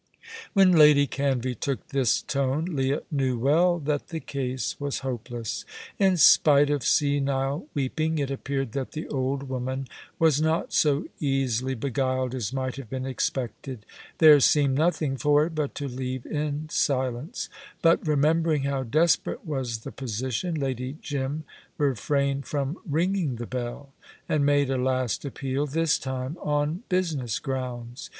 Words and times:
When 0.53 0.71
Lady 0.71 1.05
Canvey 1.05 1.53
took 1.53 1.89
this 1.89 2.23
tone 2.23 2.65
Leah 2.75 3.03
knew 3.11 3.37
well 3.37 3.77
that 3.77 4.07
the 4.07 4.19
case 4.19 4.75
was 4.79 5.01
hopeless. 5.05 5.63
In 5.99 6.17
spite 6.17 6.71
of 6.71 6.83
senile 6.83 7.67
weeping, 7.75 8.17
it 8.17 8.31
appeared 8.31 8.71
that 8.71 8.93
the 8.93 9.07
old 9.09 9.43
woman 9.43 9.87
was 10.17 10.41
not 10.41 10.73
so 10.73 11.05
easily 11.19 11.75
beguiled 11.75 12.33
as 12.33 12.51
might 12.51 12.77
have 12.77 12.89
been 12.89 13.05
expected. 13.05 13.85
There 14.17 14.39
seemed 14.39 14.73
nothing 14.73 15.17
for 15.17 15.45
it 15.45 15.53
but 15.53 15.75
to 15.75 15.87
leave 15.87 16.25
in 16.25 16.69
silence; 16.69 17.47
but 17.83 18.07
remembering 18.07 18.63
how 18.63 18.81
desperate 18.81 19.45
was 19.45 19.81
the 19.81 19.91
position, 19.91 20.55
Lady 20.55 20.97
Jim 21.03 21.43
refrained 21.77 22.47
from 22.47 22.79
ringing 22.89 23.35
the 23.35 23.45
bell 23.45 23.93
and 24.27 24.43
made 24.47 24.71
a 24.71 24.77
last 24.79 25.25
appeal 25.25 25.67
this 25.67 25.99
time 25.99 26.39
on 26.41 26.81
business 26.89 27.37
grounds. 27.37 28.09